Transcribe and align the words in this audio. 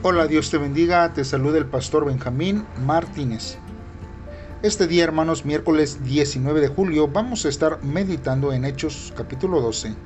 Hola, 0.00 0.28
Dios 0.28 0.48
te 0.48 0.58
bendiga, 0.58 1.12
te 1.12 1.24
saluda 1.24 1.58
el 1.58 1.66
pastor 1.66 2.04
Benjamín 2.04 2.64
Martínez. 2.86 3.58
Este 4.62 4.86
día, 4.86 5.02
hermanos, 5.02 5.44
miércoles 5.44 6.04
19 6.04 6.60
de 6.60 6.68
julio, 6.68 7.08
vamos 7.08 7.44
a 7.44 7.48
estar 7.48 7.82
meditando 7.82 8.52
en 8.52 8.64
Hechos 8.64 9.12
capítulo 9.16 9.60
12, 9.60 9.96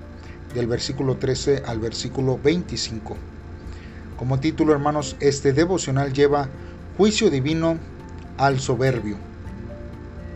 del 0.55 0.67
versículo 0.67 1.19
13 1.19 1.65
al 1.67 1.79
versículo 1.79 2.41
25. 2.43 3.19
Como 4.17 4.41
título, 4.41 4.73
hermanos, 4.73 5.15
este 5.21 5.53
devocional 5.53 6.15
lleva 6.15 6.49
Juicio 6.97 7.29
Divino 7.29 7.77
al 8.39 8.61
Soberbio. 8.61 9.19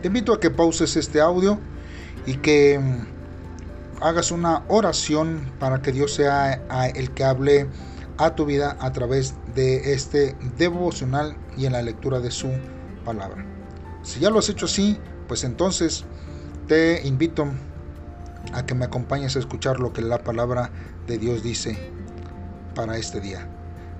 Te 0.02 0.08
invito 0.08 0.34
a 0.34 0.38
que 0.38 0.50
pauses 0.50 0.96
este 0.96 1.22
audio 1.22 1.58
y 2.26 2.34
que 2.34 2.78
mm, 2.78 4.02
hagas 4.04 4.32
una 4.32 4.64
oración 4.68 5.50
para 5.58 5.80
que 5.80 5.92
Dios 5.92 6.12
sea 6.12 6.60
el 6.94 7.10
que 7.12 7.24
hable 7.24 7.68
a 8.18 8.34
tu 8.34 8.46
vida 8.46 8.76
a 8.80 8.92
través 8.92 9.34
de 9.54 9.92
este 9.92 10.34
devocional 10.56 11.36
y 11.56 11.66
en 11.66 11.72
la 11.72 11.82
lectura 11.82 12.20
de 12.20 12.30
su 12.30 12.50
palabra. 13.04 13.44
Si 14.02 14.20
ya 14.20 14.30
lo 14.30 14.38
has 14.38 14.48
hecho 14.48 14.66
así, 14.66 14.98
pues 15.28 15.44
entonces 15.44 16.04
te 16.68 17.06
invito 17.06 17.46
a 18.52 18.64
que 18.64 18.74
me 18.74 18.84
acompañes 18.84 19.36
a 19.36 19.38
escuchar 19.38 19.80
lo 19.80 19.92
que 19.92 20.02
la 20.02 20.18
palabra 20.18 20.70
de 21.06 21.18
Dios 21.18 21.42
dice 21.42 21.92
para 22.74 22.96
este 22.96 23.20
día. 23.20 23.48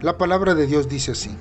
La 0.01 0.19
palabra 0.19 0.55
de 0.55 0.67
Dios 0.67 0.89
dice 0.89 1.13
así. 1.13 1.37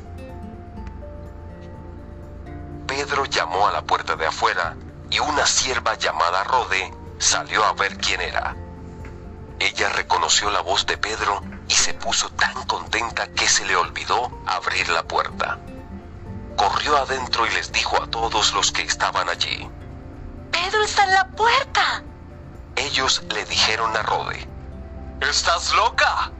Pedro 2.87 3.25
llamó 3.25 3.67
a 3.67 3.71
la 3.71 3.81
puerta 3.81 4.15
de 4.15 4.25
afuera 4.25 4.75
y 5.11 5.19
una 5.19 5.45
sierva 5.45 5.97
llamada 5.97 6.43
Rode 6.43 6.91
salió 7.17 7.63
a 7.63 7.73
ver 7.73 7.97
quién 7.97 8.21
era. 8.21 8.55
Ella 9.59 9.89
reconoció 9.89 10.49
la 10.49 10.61
voz 10.61 10.85
de 10.85 10.97
Pedro 10.97 11.41
y 11.67 11.73
se 11.73 11.93
puso 11.93 12.29
tan 12.31 12.65
contenta 12.65 13.27
que 13.27 13.47
se 13.47 13.65
le 13.65 13.75
olvidó 13.75 14.31
abrir 14.45 14.87
la 14.89 15.03
puerta. 15.03 15.57
Corrió 16.55 16.97
adentro 16.97 17.45
y 17.45 17.49
les 17.51 17.71
dijo 17.71 18.01
a 18.01 18.07
todos 18.07 18.53
los 18.53 18.71
que 18.71 18.83
estaban 18.83 19.27
allí. 19.29 19.69
Pedro 20.51 20.83
está 20.83 21.03
en 21.03 21.13
la 21.13 21.27
puerta. 21.27 22.03
Ellos 22.75 23.23
le 23.29 23.45
dijeron 23.45 23.95
a 23.95 24.03
Rode, 24.03 24.47
¿Estás 25.21 25.73
loca? 25.73 26.31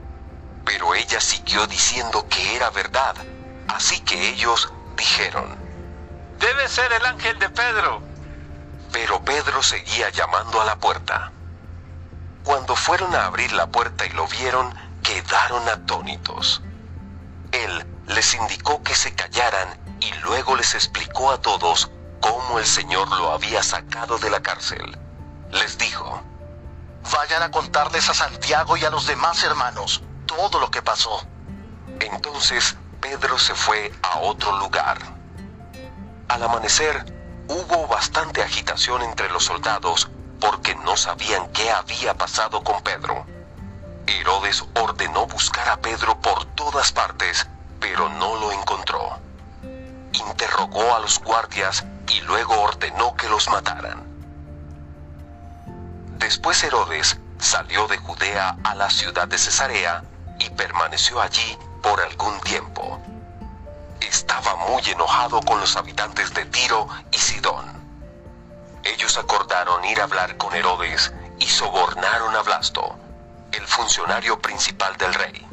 Pero 0.64 0.94
ella 0.94 1.20
siguió 1.20 1.66
diciendo 1.66 2.26
que 2.28 2.56
era 2.56 2.70
verdad, 2.70 3.14
así 3.68 4.00
que 4.00 4.30
ellos 4.30 4.72
dijeron, 4.96 5.56
Debe 6.38 6.68
ser 6.68 6.92
el 6.92 7.04
ángel 7.06 7.38
de 7.38 7.48
Pedro. 7.48 8.02
Pero 8.92 9.22
Pedro 9.24 9.62
seguía 9.62 10.10
llamando 10.10 10.60
a 10.60 10.64
la 10.64 10.76
puerta. 10.76 11.32
Cuando 12.44 12.76
fueron 12.76 13.14
a 13.14 13.26
abrir 13.26 13.52
la 13.52 13.66
puerta 13.66 14.06
y 14.06 14.10
lo 14.10 14.26
vieron, 14.28 14.72
quedaron 15.06 15.68
atónitos. 15.68 16.60
Él 17.52 17.86
les 18.08 18.34
indicó 18.34 18.82
que 18.82 18.94
se 18.94 19.14
callaran 19.14 19.78
y 20.00 20.12
luego 20.24 20.56
les 20.56 20.74
explicó 20.74 21.30
a 21.30 21.40
todos 21.40 21.92
cómo 22.20 22.58
el 22.58 22.66
Señor 22.66 23.08
lo 23.16 23.30
había 23.30 23.62
sacado 23.62 24.18
de 24.18 24.30
la 24.30 24.42
cárcel. 24.42 24.98
Les 25.52 25.78
dijo, 25.78 26.22
Vayan 27.12 27.44
a 27.44 27.52
contarles 27.52 28.10
a 28.10 28.14
Santiago 28.14 28.76
y 28.76 28.84
a 28.84 28.90
los 28.90 29.06
demás 29.06 29.44
hermanos 29.44 30.02
todo 30.26 30.58
lo 30.58 30.72
que 30.72 30.82
pasó. 30.82 31.24
Entonces 32.00 32.76
Pedro 33.00 33.38
se 33.38 33.54
fue 33.54 33.92
a 34.02 34.18
otro 34.18 34.58
lugar. 34.58 34.98
Al 36.26 36.42
amanecer 36.42 37.14
hubo 37.46 37.86
bastante 37.86 38.42
agitación 38.42 39.02
entre 39.02 39.30
los 39.30 39.44
soldados 39.44 40.10
porque 40.40 40.74
no 40.74 40.96
sabían 40.96 41.46
qué 41.52 41.70
había 41.70 42.14
pasado 42.14 42.64
con 42.64 42.82
Pedro. 42.82 43.35
Herodes 44.06 44.64
ordenó 44.74 45.26
buscar 45.26 45.68
a 45.68 45.76
Pedro 45.78 46.20
por 46.20 46.44
todas 46.54 46.92
partes, 46.92 47.46
pero 47.80 48.08
no 48.08 48.36
lo 48.36 48.52
encontró. 48.52 49.18
Interrogó 50.12 50.94
a 50.94 51.00
los 51.00 51.18
guardias 51.18 51.84
y 52.08 52.20
luego 52.20 52.60
ordenó 52.60 53.16
que 53.16 53.28
los 53.28 53.48
mataran. 53.48 54.04
Después 56.18 56.62
Herodes 56.62 57.18
salió 57.38 57.88
de 57.88 57.98
Judea 57.98 58.56
a 58.62 58.74
la 58.76 58.90
ciudad 58.90 59.26
de 59.26 59.38
Cesarea 59.38 60.04
y 60.38 60.50
permaneció 60.50 61.20
allí 61.20 61.58
por 61.82 62.00
algún 62.00 62.40
tiempo. 62.40 63.00
Estaba 64.00 64.54
muy 64.68 64.82
enojado 64.86 65.40
con 65.42 65.60
los 65.60 65.76
habitantes 65.76 66.32
de 66.32 66.44
Tiro 66.46 66.86
y 67.10 67.18
Sidón. 67.18 67.66
Ellos 68.84 69.18
acordaron 69.18 69.84
ir 69.84 70.00
a 70.00 70.04
hablar 70.04 70.36
con 70.36 70.54
Herodes 70.54 71.12
y 71.40 71.46
sobornaron 71.46 72.36
a 72.36 72.42
Blasto 72.42 73.05
el 73.56 73.66
funcionario 73.66 74.38
principal 74.40 74.96
del 74.96 75.14
rey. 75.14 75.46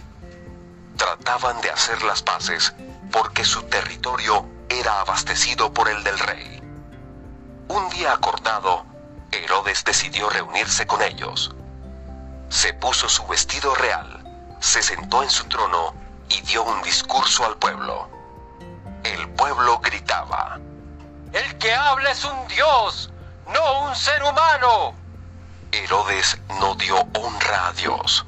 Trataban 0.97 1.59
de 1.62 1.72
hacer 1.72 2.02
las 2.03 2.22
paces 2.22 2.74
porque 3.12 3.46
su 3.46 3.64
territorio 3.64 4.46
era 4.69 5.00
abastecido 5.02 5.74
por 5.74 5.88
el 5.90 6.03
del 6.03 6.19
rey. 6.19 6.62
Un 7.69 7.90
día 7.90 8.12
acordado, 8.12 8.86
Herodes 9.31 9.84
decidió 9.84 10.30
reunirse 10.30 10.86
con 10.86 11.02
ellos. 11.02 11.56
Se 12.50 12.74
puso 12.74 13.08
su 13.08 13.25
vestido 13.28 13.74
real, 13.75 14.24
se 14.59 14.84
sentó 14.84 15.24
en 15.24 15.30
su 15.30 15.46
trono 15.46 15.94
y 16.30 16.41
dio 16.41 16.64
un 16.64 16.81
discurso 16.84 17.46
al 17.46 17.58
pueblo. 17.58 18.09
El 19.03 19.30
pueblo 19.30 19.80
gritaba, 19.80 20.59
El 21.31 21.58
que 21.58 21.74
habla 21.74 22.12
es 22.12 22.24
un 22.25 22.47
dios, 22.47 23.12
no 23.47 23.88
un 23.88 23.96
ser 23.96 24.22
humano. 24.24 25.03
Herodes 25.73 26.39
no 26.59 26.75
dio 26.75 26.95
honra 27.16 27.69
a 27.69 27.73
Dios. 27.73 28.28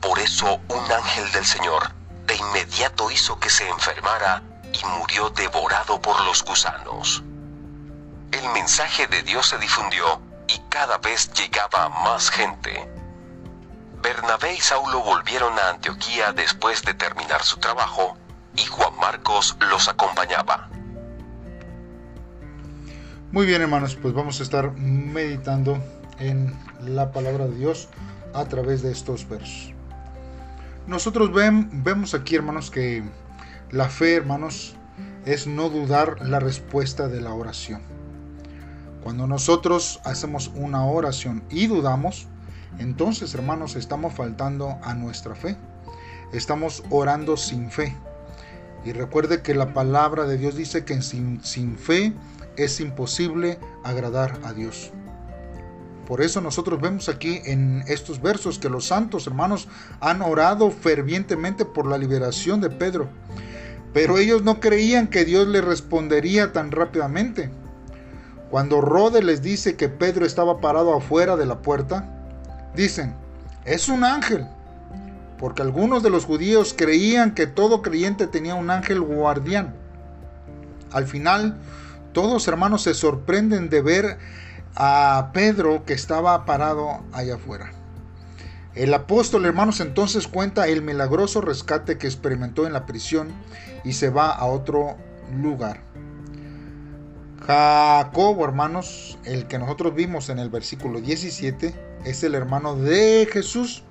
Por 0.00 0.16
eso 0.20 0.60
un 0.68 0.92
ángel 0.92 1.30
del 1.32 1.44
Señor 1.44 1.90
de 2.26 2.36
inmediato 2.36 3.10
hizo 3.10 3.38
que 3.40 3.50
se 3.50 3.68
enfermara 3.68 4.40
y 4.72 4.86
murió 4.98 5.30
devorado 5.30 6.00
por 6.00 6.24
los 6.24 6.44
gusanos. 6.44 7.24
El 8.30 8.48
mensaje 8.50 9.08
de 9.08 9.22
Dios 9.22 9.48
se 9.48 9.58
difundió 9.58 10.22
y 10.46 10.56
cada 10.68 10.98
vez 10.98 11.32
llegaba 11.32 11.88
más 11.88 12.30
gente. 12.30 12.88
Bernabé 14.00 14.54
y 14.54 14.60
Saulo 14.60 15.00
volvieron 15.00 15.58
a 15.58 15.70
Antioquía 15.70 16.32
después 16.32 16.82
de 16.82 16.94
terminar 16.94 17.42
su 17.42 17.56
trabajo 17.58 18.16
y 18.54 18.64
Juan 18.66 18.96
Marcos 19.00 19.56
los 19.68 19.88
acompañaba. 19.88 20.68
Muy 23.32 23.46
bien 23.46 23.62
hermanos, 23.62 23.96
pues 24.00 24.14
vamos 24.14 24.38
a 24.38 24.44
estar 24.44 24.70
meditando 24.72 25.82
en 26.22 26.54
la 26.80 27.12
palabra 27.12 27.46
de 27.46 27.56
Dios 27.56 27.88
a 28.32 28.44
través 28.46 28.82
de 28.82 28.92
estos 28.92 29.28
versos. 29.28 29.74
Nosotros 30.86 31.30
vemos 31.32 32.14
aquí, 32.14 32.34
hermanos, 32.34 32.70
que 32.70 33.02
la 33.70 33.88
fe, 33.88 34.14
hermanos, 34.16 34.74
es 35.24 35.46
no 35.46 35.68
dudar 35.68 36.16
la 36.26 36.40
respuesta 36.40 37.08
de 37.08 37.20
la 37.20 37.32
oración. 37.32 37.82
Cuando 39.02 39.26
nosotros 39.26 40.00
hacemos 40.04 40.50
una 40.54 40.84
oración 40.84 41.42
y 41.50 41.66
dudamos, 41.66 42.28
entonces, 42.78 43.34
hermanos, 43.34 43.76
estamos 43.76 44.14
faltando 44.14 44.78
a 44.82 44.94
nuestra 44.94 45.34
fe. 45.34 45.56
Estamos 46.32 46.82
orando 46.90 47.36
sin 47.36 47.70
fe. 47.70 47.94
Y 48.84 48.92
recuerde 48.92 49.42
que 49.42 49.54
la 49.54 49.74
palabra 49.74 50.24
de 50.24 50.38
Dios 50.38 50.56
dice 50.56 50.84
que 50.84 51.00
sin, 51.02 51.44
sin 51.44 51.76
fe 51.76 52.12
es 52.56 52.80
imposible 52.80 53.58
agradar 53.84 54.40
a 54.44 54.52
Dios. 54.52 54.92
Por 56.06 56.20
eso 56.20 56.40
nosotros 56.40 56.80
vemos 56.80 57.08
aquí 57.08 57.40
en 57.44 57.84
estos 57.86 58.20
versos 58.20 58.58
que 58.58 58.68
los 58.68 58.86
santos 58.86 59.26
hermanos 59.26 59.68
han 60.00 60.20
orado 60.22 60.70
fervientemente 60.70 61.64
por 61.64 61.86
la 61.86 61.98
liberación 61.98 62.60
de 62.60 62.70
Pedro. 62.70 63.08
Pero 63.92 64.18
ellos 64.18 64.42
no 64.42 64.58
creían 64.58 65.06
que 65.06 65.24
Dios 65.24 65.46
le 65.46 65.60
respondería 65.60 66.52
tan 66.52 66.70
rápidamente. 66.70 67.50
Cuando 68.50 68.80
Rode 68.80 69.22
les 69.22 69.42
dice 69.42 69.76
que 69.76 69.88
Pedro 69.88 70.26
estaba 70.26 70.60
parado 70.60 70.94
afuera 70.94 71.36
de 71.36 71.46
la 71.46 71.62
puerta, 71.62 72.08
dicen, 72.74 73.14
es 73.64 73.88
un 73.88 74.04
ángel. 74.04 74.46
Porque 75.38 75.62
algunos 75.62 76.02
de 76.02 76.10
los 76.10 76.24
judíos 76.24 76.74
creían 76.76 77.34
que 77.34 77.46
todo 77.46 77.82
creyente 77.82 78.26
tenía 78.26 78.54
un 78.54 78.70
ángel 78.70 79.00
guardián. 79.00 79.74
Al 80.90 81.06
final, 81.06 81.56
todos 82.12 82.46
hermanos 82.48 82.82
se 82.82 82.94
sorprenden 82.94 83.68
de 83.68 83.80
ver 83.82 84.18
a 84.74 85.30
Pedro 85.32 85.84
que 85.84 85.92
estaba 85.92 86.44
parado 86.44 87.00
allá 87.12 87.34
afuera. 87.36 87.72
El 88.74 88.94
apóstol, 88.94 89.44
hermanos, 89.44 89.80
entonces 89.80 90.26
cuenta 90.26 90.66
el 90.66 90.80
milagroso 90.80 91.42
rescate 91.42 91.98
que 91.98 92.06
experimentó 92.06 92.66
en 92.66 92.72
la 92.72 92.86
prisión 92.86 93.28
y 93.84 93.92
se 93.92 94.08
va 94.08 94.30
a 94.30 94.46
otro 94.46 94.96
lugar. 95.30 95.82
Jacobo, 97.46 98.44
hermanos, 98.44 99.18
el 99.24 99.46
que 99.46 99.58
nosotros 99.58 99.94
vimos 99.94 100.28
en 100.30 100.38
el 100.38 100.48
versículo 100.48 101.00
17, 101.00 101.74
es 102.04 102.22
el 102.22 102.34
hermano 102.34 102.76
de 102.76 103.28
Jesús. 103.30 103.82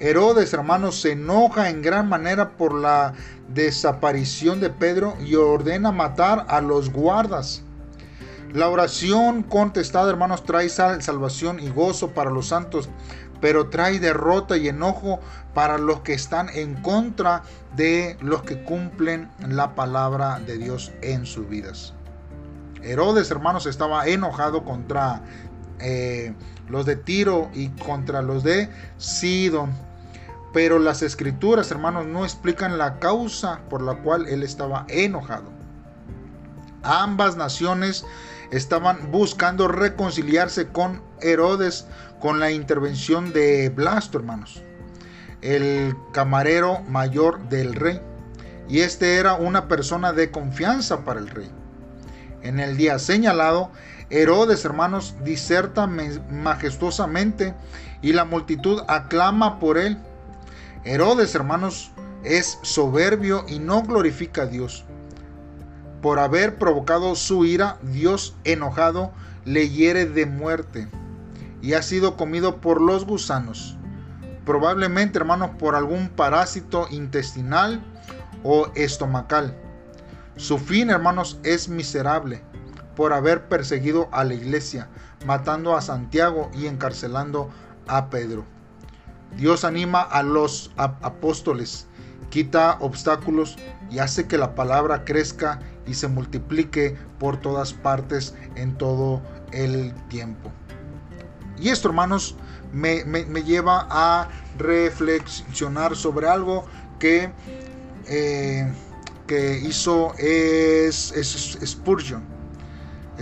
Herodes, 0.00 0.54
hermanos, 0.54 1.00
se 1.00 1.12
enoja 1.12 1.68
en 1.68 1.82
gran 1.82 2.08
manera 2.08 2.56
por 2.56 2.74
la 2.74 3.12
desaparición 3.48 4.58
de 4.58 4.70
Pedro 4.70 5.14
y 5.20 5.34
ordena 5.34 5.92
matar 5.92 6.46
a 6.48 6.60
los 6.62 6.90
guardas. 6.90 7.62
La 8.52 8.68
oración 8.68 9.44
contestada, 9.44 10.10
hermanos, 10.10 10.44
trae 10.44 10.68
salvación 10.68 11.60
y 11.60 11.68
gozo 11.68 12.10
para 12.10 12.30
los 12.30 12.48
santos, 12.48 12.88
pero 13.40 13.68
trae 13.68 14.00
derrota 14.00 14.56
y 14.56 14.66
enojo 14.66 15.20
para 15.54 15.78
los 15.78 16.00
que 16.00 16.14
están 16.14 16.48
en 16.48 16.74
contra 16.82 17.44
de 17.76 18.16
los 18.20 18.42
que 18.42 18.64
cumplen 18.64 19.30
la 19.48 19.76
palabra 19.76 20.40
de 20.40 20.58
Dios 20.58 20.90
en 21.00 21.26
sus 21.26 21.48
vidas. 21.48 21.94
Herodes, 22.82 23.30
hermanos, 23.30 23.66
estaba 23.66 24.08
enojado 24.08 24.64
contra 24.64 25.22
eh, 25.78 26.34
los 26.68 26.86
de 26.86 26.96
Tiro 26.96 27.50
y 27.54 27.68
contra 27.68 28.20
los 28.20 28.42
de 28.42 28.68
Sidon. 28.98 29.70
Pero 30.52 30.80
las 30.80 31.02
escrituras, 31.02 31.70
hermanos, 31.70 32.06
no 32.06 32.24
explican 32.24 32.78
la 32.78 32.98
causa 32.98 33.60
por 33.70 33.80
la 33.80 33.94
cual 34.02 34.26
él 34.26 34.42
estaba 34.42 34.86
enojado. 34.88 35.52
Ambas 36.82 37.36
naciones 37.36 38.04
estaban 38.50 39.10
buscando 39.10 39.68
reconciliarse 39.68 40.68
con 40.68 41.02
Herodes 41.20 41.86
con 42.20 42.40
la 42.40 42.50
intervención 42.50 43.32
de 43.32 43.70
Blasto, 43.70 44.18
hermanos, 44.18 44.62
el 45.42 45.94
camarero 46.12 46.80
mayor 46.82 47.48
del 47.48 47.74
rey. 47.74 48.00
Y 48.68 48.80
este 48.80 49.16
era 49.16 49.34
una 49.34 49.68
persona 49.68 50.12
de 50.12 50.30
confianza 50.30 51.04
para 51.04 51.20
el 51.20 51.28
rey. 51.28 51.50
En 52.42 52.60
el 52.60 52.76
día 52.76 52.98
señalado, 52.98 53.70
Herodes, 54.10 54.64
hermanos, 54.64 55.14
diserta 55.24 55.86
majestuosamente 55.86 57.54
y 58.02 58.12
la 58.12 58.24
multitud 58.24 58.82
aclama 58.88 59.58
por 59.58 59.78
él. 59.78 59.98
Herodes, 60.84 61.34
hermanos, 61.34 61.92
es 62.24 62.58
soberbio 62.62 63.44
y 63.48 63.58
no 63.58 63.82
glorifica 63.82 64.42
a 64.42 64.46
Dios. 64.46 64.84
Por 66.02 66.18
haber 66.18 66.56
provocado 66.56 67.14
su 67.14 67.44
ira, 67.44 67.78
Dios 67.82 68.34
enojado 68.44 69.12
le 69.44 69.68
hiere 69.68 70.06
de 70.06 70.26
muerte 70.26 70.88
y 71.62 71.74
ha 71.74 71.82
sido 71.82 72.16
comido 72.16 72.60
por 72.60 72.80
los 72.80 73.04
gusanos. 73.04 73.76
Probablemente, 74.46 75.18
hermanos, 75.18 75.50
por 75.58 75.74
algún 75.74 76.08
parásito 76.08 76.86
intestinal 76.90 77.82
o 78.42 78.68
estomacal. 78.74 79.54
Su 80.36 80.58
fin, 80.58 80.88
hermanos, 80.88 81.38
es 81.42 81.68
miserable 81.68 82.42
por 82.96 83.12
haber 83.12 83.48
perseguido 83.48 84.08
a 84.10 84.24
la 84.24 84.34
iglesia, 84.34 84.88
matando 85.26 85.76
a 85.76 85.82
Santiago 85.82 86.50
y 86.54 86.66
encarcelando 86.66 87.50
a 87.86 88.08
Pedro. 88.08 88.44
Dios 89.36 89.64
anima 89.64 90.00
a 90.00 90.22
los 90.22 90.72
apóstoles, 90.76 91.86
quita 92.30 92.78
obstáculos 92.80 93.56
y 93.90 93.98
hace 93.98 94.26
que 94.26 94.38
la 94.38 94.54
palabra 94.54 95.04
crezca 95.04 95.60
y 95.90 95.94
se 95.94 96.06
multiplique 96.06 96.96
por 97.18 97.38
todas 97.38 97.72
partes 97.72 98.34
en 98.54 98.78
todo 98.78 99.20
el 99.50 99.92
tiempo. 100.08 100.52
Y 101.58 101.68
esto, 101.68 101.88
hermanos, 101.88 102.36
me, 102.72 103.02
lleva 103.42 103.88
a 103.90 104.28
reflexionar 104.56 105.96
sobre 105.96 106.28
algo 106.28 106.64
que, 107.00 107.32
eh, 108.06 108.72
que 109.26 109.58
hizo 109.58 110.14
es, 110.16 111.12
Spurgeon. 111.66 112.22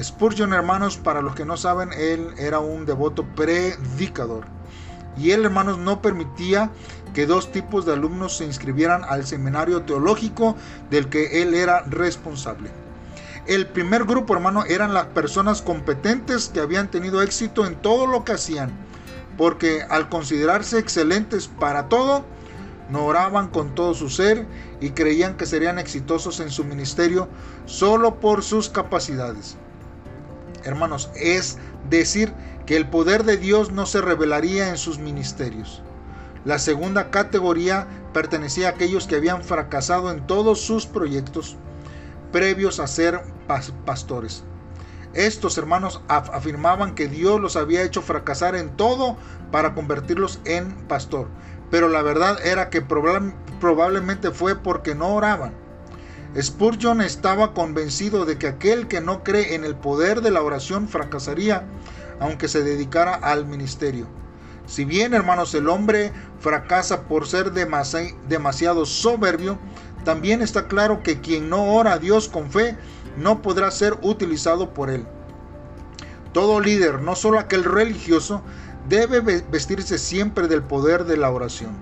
Spurgeon, 0.00 0.52
hermanos, 0.52 0.98
para 0.98 1.22
los 1.22 1.34
que 1.34 1.46
no 1.46 1.56
saben, 1.56 1.90
él 1.94 2.34
era 2.36 2.58
un 2.58 2.84
devoto 2.84 3.24
predicador. 3.34 4.44
Y 5.16 5.30
él, 5.30 5.46
hermanos, 5.46 5.78
no 5.78 6.02
permitía 6.02 6.70
que 7.14 7.26
dos 7.26 7.52
tipos 7.52 7.84
de 7.84 7.92
alumnos 7.92 8.36
se 8.36 8.44
inscribieran 8.44 9.02
al 9.04 9.26
seminario 9.26 9.82
teológico 9.82 10.56
del 10.90 11.08
que 11.08 11.42
él 11.42 11.54
era 11.54 11.82
responsable. 11.82 12.70
El 13.46 13.66
primer 13.66 14.04
grupo, 14.04 14.34
hermano, 14.34 14.64
eran 14.66 14.92
las 14.92 15.06
personas 15.06 15.62
competentes 15.62 16.50
que 16.52 16.60
habían 16.60 16.90
tenido 16.90 17.22
éxito 17.22 17.66
en 17.66 17.76
todo 17.76 18.06
lo 18.06 18.24
que 18.24 18.32
hacían, 18.32 18.70
porque 19.38 19.82
al 19.88 20.08
considerarse 20.08 20.78
excelentes 20.78 21.48
para 21.48 21.88
todo, 21.88 22.24
no 22.90 23.04
oraban 23.04 23.48
con 23.48 23.74
todo 23.74 23.94
su 23.94 24.08
ser 24.08 24.46
y 24.80 24.90
creían 24.90 25.36
que 25.36 25.46
serían 25.46 25.78
exitosos 25.78 26.40
en 26.40 26.50
su 26.50 26.64
ministerio 26.64 27.28
solo 27.66 28.20
por 28.20 28.42
sus 28.42 28.68
capacidades. 28.68 29.56
Hermanos, 30.64 31.10
es 31.14 31.58
decir, 31.88 32.32
que 32.66 32.76
el 32.76 32.86
poder 32.86 33.24
de 33.24 33.38
Dios 33.38 33.72
no 33.72 33.86
se 33.86 34.00
revelaría 34.00 34.68
en 34.68 34.76
sus 34.76 34.98
ministerios. 34.98 35.82
La 36.48 36.58
segunda 36.58 37.10
categoría 37.10 37.86
pertenecía 38.14 38.68
a 38.68 38.70
aquellos 38.70 39.06
que 39.06 39.16
habían 39.16 39.42
fracasado 39.42 40.10
en 40.10 40.26
todos 40.26 40.62
sus 40.62 40.86
proyectos 40.86 41.58
previos 42.32 42.80
a 42.80 42.86
ser 42.86 43.20
pastores. 43.84 44.44
Estos 45.12 45.58
hermanos 45.58 46.00
afirmaban 46.08 46.94
que 46.94 47.06
Dios 47.06 47.38
los 47.38 47.56
había 47.56 47.82
hecho 47.82 48.00
fracasar 48.00 48.56
en 48.56 48.74
todo 48.78 49.18
para 49.52 49.74
convertirlos 49.74 50.40
en 50.46 50.72
pastor. 50.88 51.28
Pero 51.70 51.90
la 51.90 52.00
verdad 52.00 52.38
era 52.42 52.70
que 52.70 52.80
probablemente 52.80 54.30
fue 54.30 54.56
porque 54.56 54.94
no 54.94 55.16
oraban. 55.16 55.52
Spurgeon 56.40 57.02
estaba 57.02 57.52
convencido 57.52 58.24
de 58.24 58.38
que 58.38 58.48
aquel 58.48 58.88
que 58.88 59.02
no 59.02 59.22
cree 59.22 59.54
en 59.54 59.66
el 59.66 59.76
poder 59.76 60.22
de 60.22 60.30
la 60.30 60.40
oración 60.40 60.88
fracasaría 60.88 61.66
aunque 62.20 62.48
se 62.48 62.62
dedicara 62.62 63.16
al 63.16 63.44
ministerio. 63.44 64.06
Si 64.68 64.84
bien, 64.84 65.14
hermanos, 65.14 65.54
el 65.54 65.66
hombre 65.66 66.12
fracasa 66.40 67.04
por 67.08 67.26
ser 67.26 67.52
demasiado 67.52 68.84
soberbio, 68.84 69.58
también 70.04 70.42
está 70.42 70.68
claro 70.68 71.02
que 71.02 71.20
quien 71.20 71.48
no 71.48 71.74
ora 71.74 71.94
a 71.94 71.98
Dios 71.98 72.28
con 72.28 72.50
fe 72.50 72.76
no 73.16 73.40
podrá 73.40 73.70
ser 73.70 73.98
utilizado 74.02 74.74
por 74.74 74.90
él. 74.90 75.06
Todo 76.34 76.60
líder, 76.60 77.00
no 77.00 77.16
solo 77.16 77.38
aquel 77.38 77.64
religioso, 77.64 78.42
debe 78.90 79.20
vestirse 79.20 79.96
siempre 79.98 80.48
del 80.48 80.62
poder 80.62 81.06
de 81.06 81.16
la 81.16 81.30
oración. 81.30 81.72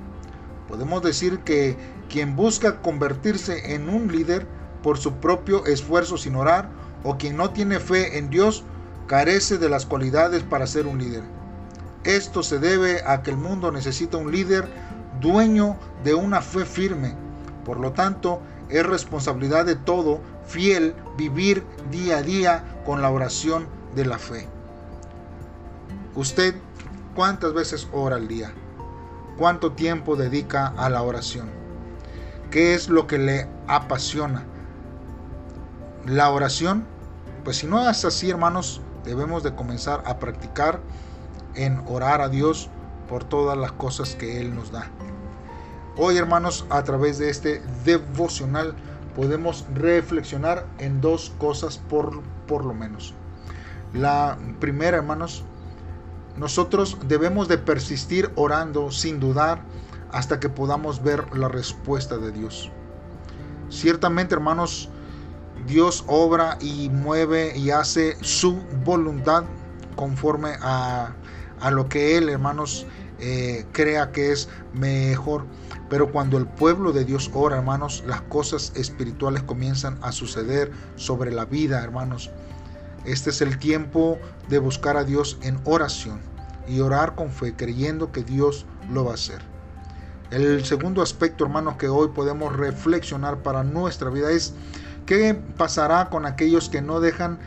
Podemos 0.69 1.03
decir 1.03 1.41
que 1.41 1.77
quien 2.09 2.37
busca 2.37 2.83
convertirse 2.83 3.75
en 3.75 3.89
un 3.89 4.13
líder 4.13 4.47
por 4.85 4.97
su 4.97 5.15
propio 5.15 5.67
esfuerzo 5.67 6.17
sin 6.17 6.37
orar, 6.37 6.71
o 7.03 7.19
quien 7.19 7.37
no 7.37 7.51
tiene 7.51 7.81
fe 7.81 8.19
en 8.19 8.31
Dios, 8.31 8.63
carece 9.09 9.59
de 9.59 9.69
las 9.69 9.87
cualidades 9.87 10.45
para 10.45 10.69
ser 10.69 10.87
un 10.87 10.99
líder. 10.99 11.36
Esto 12.07 12.45
se 12.45 12.61
debe 12.61 13.03
a 13.05 13.23
que 13.23 13.33
el 13.33 13.37
mundo 13.37 13.73
necesita 13.73 14.17
un 14.17 14.31
líder 14.31 14.69
dueño 15.21 15.77
de 16.05 16.15
una 16.15 16.41
fe 16.41 16.65
firme. 16.65 17.17
Por 17.65 17.81
lo 17.81 17.91
tanto, 17.91 18.41
es 18.69 18.87
responsabilidad 18.87 19.67
de 19.67 19.75
todo 19.75 20.21
fiel 20.47 20.95
vivir 21.17 21.65
día 21.91 22.19
a 22.19 22.23
día 22.23 22.65
con 22.87 23.03
la 23.03 23.11
oración 23.11 23.67
de 23.97 24.05
la 24.05 24.19
fe. 24.21 24.47
Usted, 26.15 26.55
¿cuántas 27.17 27.53
veces 27.53 27.89
ora 27.93 28.15
al 28.15 28.29
día? 28.29 28.53
¿Cuánto 29.37 29.73
tiempo 29.73 30.15
dedica 30.15 30.69
a 30.77 30.89
la 30.89 31.03
oración? 31.03 31.51
¿Qué 32.53 32.75
es 32.75 32.89
lo 32.89 33.09
que 33.09 33.19
le 33.19 33.49
apasiona? 33.67 34.45
¿La 36.07 36.31
oración? 36.31 36.87
Pues 37.43 37.57
si 37.57 37.67
no 37.67 37.91
es 37.91 38.05
así, 38.05 38.31
hermanos, 38.31 38.81
debemos 39.05 39.43
de 39.43 39.57
comenzar 39.57 40.05
a 40.07 40.21
practicar 40.21 40.81
en 41.57 41.83
orar 41.87 42.21
a 42.21 42.29
Dios 42.29 42.71
por 43.09 43.25
todas 43.25 43.57
las 43.57 43.73
cosas 43.73 44.15
que 44.15 44.41
Él 44.41 44.55
nos 44.55 44.71
da. 44.71 44.91
Hoy, 45.97 46.17
hermanos, 46.17 46.67
a 46.71 46.85
través 46.85 47.19
de 47.19 47.31
este 47.31 47.63
devocional 47.85 48.75
podemos 49.15 49.65
reflexionar 49.75 50.67
en 50.79 51.01
dos 51.01 51.33
cosas 51.39 51.79
por, 51.79 52.23
por 52.47 52.65
lo 52.65 52.75
menos. 52.75 53.15
La 53.95 54.37
primera, 54.61 54.99
hermanos, 54.99 55.45
nosotros 56.37 56.99
debemos 57.09 57.49
de 57.49 57.57
persistir 57.57 58.31
orando 58.37 58.91
sin 58.91 59.21
dudar 59.21 59.63
hasta 60.13 60.39
que 60.39 60.51
podamos 60.51 61.03
ver 61.03 61.35
la 61.35 61.49
respuesta 61.49 62.19
de 62.19 62.31
Dios. 62.31 62.71
Ciertamente, 63.71 64.35
hermanos, 64.35 64.91
Dios 65.67 66.05
obra 66.07 66.59
y 66.61 66.91
mueve 66.91 67.57
y 67.57 67.71
hace 67.71 68.17
su 68.23 68.61
voluntad 68.85 69.45
conforme 69.97 70.57
a, 70.61 71.15
lo 71.71 71.89
que 71.89 72.17
Él, 72.17 72.29
hermanos, 72.29 72.87
eh, 73.19 73.65
crea 73.73 74.13
que 74.13 74.33
es 74.33 74.49
mejor. 74.73 75.45
Pero 75.89 76.11
cuando 76.11 76.37
el 76.37 76.47
pueblo 76.47 76.93
de 76.93 77.05
Dios 77.05 77.31
ora, 77.33 77.57
hermanos, 77.57 78.05
las 78.07 78.21
cosas 78.23 78.73
espirituales 78.75 79.43
comienzan 79.43 79.99
a 80.03 80.13
suceder 80.13 80.71
sobre 80.97 81.33
la 81.33 81.45
vida, 81.45 81.83
hermanos. 81.83 82.31
Este 83.05 83.31
es 83.31 83.41
el 83.41 83.59
tiempo 83.59 84.19
de 84.49 84.59
buscar 84.59 84.97
a 84.97 85.05
Dios 85.05 85.39
en 85.43 85.61
oración 85.65 86.21
y 86.67 86.81
orar 86.81 87.15
con 87.15 87.31
fe, 87.31 87.55
creyendo 87.55 88.11
que 88.11 88.25
Dios 88.25 88.67
lo 88.91 89.05
va 89.05 89.13
a 89.13 89.15
hacer. 89.15 89.41
El 90.33 90.65
segundo 90.65 91.03
aspecto, 91.03 91.45
hermanos, 91.45 91.77
que 91.77 91.89
hoy 91.89 92.09
podemos 92.09 92.57
reflexionar 92.57 93.43
para 93.45 93.63
nuestra 93.63 94.11
vida 94.11 94.33
es 94.33 94.55
¿Qué 95.07 95.39
pasará 95.57 96.11
con 96.11 96.27
aquellos 96.27 96.69
que 96.69 96.83
no 96.83 96.99
dejan 96.99 97.39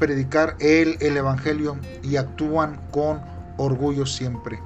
predicar 0.00 0.56
el, 0.58 0.96
el 1.00 1.16
Evangelio 1.16 1.78
y 2.02 2.16
actúan 2.16 2.80
con 2.90 3.20
orgullo 3.56 4.06
siempre? 4.06 4.60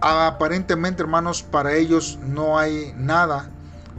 Aparentemente, 0.00 1.02
hermanos, 1.02 1.42
para 1.42 1.74
ellos 1.74 2.18
no 2.22 2.58
hay 2.58 2.92
nada 2.96 3.50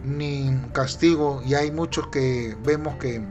ni 0.03 0.57
castigo 0.71 1.41
y 1.45 1.55
hay 1.55 1.71
muchos 1.71 2.07
que 2.07 2.55
vemos 2.63 2.95
que, 2.95 3.21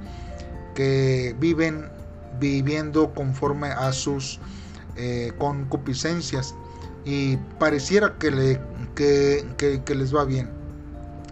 que 0.74 1.34
viven 1.38 1.90
viviendo 2.38 3.12
conforme 3.14 3.68
a 3.68 3.92
sus 3.92 4.38
eh, 4.96 5.32
concupiscencias 5.38 6.54
y 7.04 7.36
pareciera 7.58 8.18
que, 8.18 8.30
le, 8.30 8.60
que, 8.94 9.82
que 9.84 9.94
les 9.94 10.14
va 10.14 10.24
bien. 10.24 10.50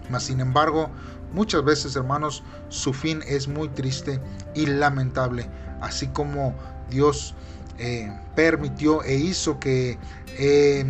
Mas 0.09 0.25
sin 0.25 0.41
embargo, 0.41 0.89
muchas 1.33 1.65
veces, 1.65 1.97
hermanos, 1.97 2.43
su 2.69 2.93
fin 2.93 3.23
es 3.27 3.49
muy 3.49 3.69
triste 3.69 4.21
y 4.55 4.67
lamentable, 4.67 5.49
así 5.81 6.07
como 6.09 6.55
Dios 6.91 7.35
eh, 7.79 8.11
permitió 8.35 9.03
e 9.03 9.17
hizo 9.17 9.59
que 9.61 9.99
eh, 10.39 10.85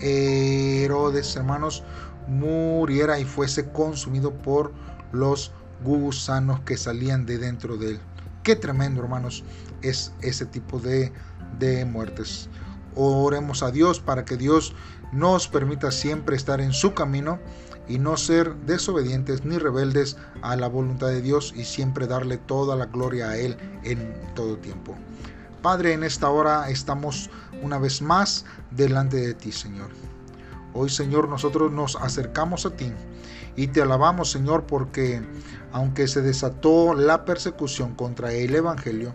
Herodes, 0.00 1.36
hermanos, 1.36 1.84
muriera 2.26 3.18
y 3.18 3.24
fuese 3.24 3.68
consumido 3.70 4.32
por 4.32 4.72
los 5.12 5.52
gusanos 5.84 6.60
que 6.60 6.76
salían 6.76 7.26
de 7.26 7.38
dentro 7.38 7.76
de 7.76 7.92
él. 7.92 8.00
Qué 8.42 8.56
tremendo, 8.56 9.02
hermanos, 9.02 9.44
es 9.82 10.12
ese 10.20 10.46
tipo 10.46 10.78
de, 10.78 11.12
de 11.58 11.84
muertes. 11.84 12.48
Oremos 12.94 13.62
a 13.62 13.70
Dios 13.70 14.00
para 14.00 14.24
que 14.24 14.36
Dios 14.36 14.74
nos 15.12 15.46
permita 15.48 15.90
siempre 15.90 16.36
estar 16.36 16.60
en 16.60 16.72
su 16.72 16.94
camino 16.94 17.38
y 17.88 17.98
no 17.98 18.16
ser 18.16 18.54
desobedientes 18.66 19.44
ni 19.44 19.58
rebeldes 19.58 20.16
a 20.42 20.56
la 20.56 20.68
voluntad 20.68 21.08
de 21.08 21.20
Dios 21.20 21.52
y 21.56 21.64
siempre 21.64 22.06
darle 22.06 22.38
toda 22.38 22.76
la 22.76 22.86
gloria 22.86 23.30
a 23.30 23.36
Él 23.36 23.56
en 23.84 24.12
todo 24.34 24.56
tiempo. 24.56 24.96
Padre, 25.62 25.92
en 25.92 26.02
esta 26.02 26.28
hora 26.28 26.68
estamos 26.70 27.30
una 27.62 27.78
vez 27.78 28.02
más 28.02 28.44
delante 28.72 29.16
de 29.18 29.32
ti, 29.32 29.52
Señor. 29.52 29.90
Hoy, 30.74 30.90
Señor, 30.90 31.28
nosotros 31.28 31.70
nos 31.70 31.94
acercamos 31.94 32.66
a 32.66 32.70
ti 32.70 32.92
y 33.54 33.68
te 33.68 33.80
alabamos, 33.80 34.28
Señor, 34.28 34.64
porque 34.64 35.22
aunque 35.70 36.08
se 36.08 36.20
desató 36.20 36.94
la 36.94 37.24
persecución 37.24 37.94
contra 37.94 38.32
el 38.32 38.52
Evangelio, 38.56 39.14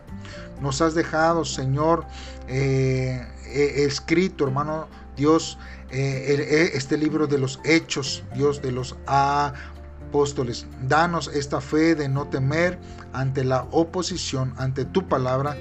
nos 0.62 0.82
has 0.82 0.96
dejado, 0.96 1.44
Señor, 1.44 2.06
eh, 2.48 3.28
eh, 3.48 3.84
escrito, 3.86 4.46
hermano 4.46 4.88
Dios, 5.18 5.58
eh, 5.90 6.72
este 6.74 6.98
libro 6.98 7.28
de 7.28 7.40
los 7.40 7.60
hechos, 7.66 8.24
Dios 8.34 8.62
de 8.62 8.72
los 8.72 8.96
apóstoles. 9.06 10.66
Danos 10.84 11.28
esta 11.28 11.60
fe 11.60 11.94
de 11.94 12.08
no 12.08 12.28
temer 12.30 12.80
ante 13.12 13.44
la 13.44 13.68
oposición, 13.72 14.54
ante 14.58 14.86
tu 14.86 15.10
palabra 15.10 15.58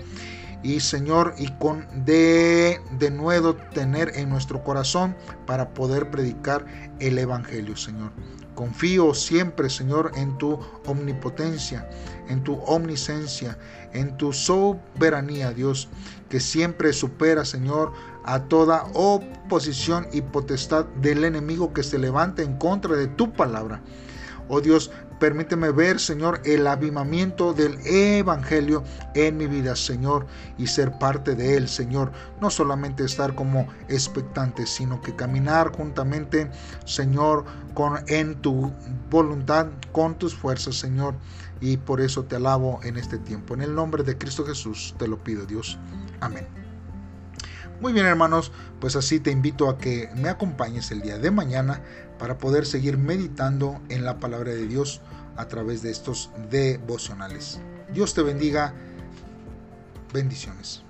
y 0.66 0.80
Señor, 0.80 1.34
y 1.38 1.46
con 1.58 1.86
de, 2.04 2.80
de 2.98 3.10
nuevo 3.12 3.54
tener 3.54 4.10
en 4.16 4.28
nuestro 4.28 4.64
corazón 4.64 5.14
para 5.46 5.72
poder 5.72 6.10
predicar 6.10 6.66
el 6.98 7.18
Evangelio, 7.18 7.76
Señor. 7.76 8.10
Confío 8.56 9.14
siempre, 9.14 9.70
Señor, 9.70 10.10
en 10.16 10.36
tu 10.38 10.58
omnipotencia, 10.84 11.88
en 12.28 12.42
tu 12.42 12.54
omnisencia, 12.64 13.56
en 13.92 14.16
tu 14.16 14.32
soberanía, 14.32 15.52
Dios, 15.52 15.88
que 16.28 16.40
siempre 16.40 16.92
supera, 16.92 17.44
Señor, 17.44 17.92
a 18.24 18.40
toda 18.40 18.88
oposición 18.94 20.08
y 20.12 20.20
potestad 20.20 20.86
del 21.00 21.22
enemigo 21.22 21.72
que 21.72 21.84
se 21.84 21.96
levante 21.96 22.42
en 22.42 22.56
contra 22.56 22.96
de 22.96 23.06
tu 23.06 23.32
palabra. 23.32 23.82
Oh 24.48 24.60
Dios, 24.60 24.90
Permíteme 25.18 25.70
ver, 25.70 25.98
Señor, 25.98 26.42
el 26.44 26.66
avivamiento 26.66 27.54
del 27.54 27.78
Evangelio 27.86 28.84
en 29.14 29.38
mi 29.38 29.46
vida, 29.46 29.74
Señor, 29.74 30.26
y 30.58 30.66
ser 30.66 30.98
parte 30.98 31.34
de 31.34 31.56
él, 31.56 31.68
Señor. 31.68 32.12
No 32.40 32.50
solamente 32.50 33.04
estar 33.04 33.34
como 33.34 33.66
expectante, 33.88 34.66
sino 34.66 35.00
que 35.00 35.16
caminar 35.16 35.72
juntamente, 35.74 36.50
Señor, 36.84 37.44
con, 37.72 37.98
en 38.08 38.34
tu 38.42 38.72
voluntad, 39.10 39.68
con 39.92 40.16
tus 40.16 40.34
fuerzas, 40.34 40.76
Señor. 40.76 41.14
Y 41.60 41.78
por 41.78 42.02
eso 42.02 42.24
te 42.24 42.36
alabo 42.36 42.80
en 42.82 42.98
este 42.98 43.18
tiempo. 43.18 43.54
En 43.54 43.62
el 43.62 43.74
nombre 43.74 44.02
de 44.02 44.18
Cristo 44.18 44.44
Jesús 44.44 44.94
te 44.98 45.08
lo 45.08 45.16
pido, 45.22 45.46
Dios. 45.46 45.78
Amén. 46.20 46.65
Muy 47.80 47.92
bien 47.92 48.06
hermanos, 48.06 48.52
pues 48.80 48.96
así 48.96 49.20
te 49.20 49.30
invito 49.30 49.68
a 49.68 49.76
que 49.78 50.08
me 50.16 50.28
acompañes 50.28 50.90
el 50.90 51.02
día 51.02 51.18
de 51.18 51.30
mañana 51.30 51.82
para 52.18 52.38
poder 52.38 52.64
seguir 52.64 52.96
meditando 52.96 53.80
en 53.88 54.04
la 54.04 54.18
palabra 54.18 54.52
de 54.52 54.66
Dios 54.66 55.02
a 55.36 55.46
través 55.46 55.82
de 55.82 55.90
estos 55.90 56.30
devocionales. 56.50 57.60
Dios 57.92 58.14
te 58.14 58.22
bendiga. 58.22 58.72
Bendiciones. 60.12 60.82